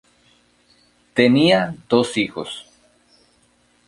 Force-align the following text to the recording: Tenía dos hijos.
Tenía 1.13 1.75
dos 1.87 2.17
hijos. 2.17 2.65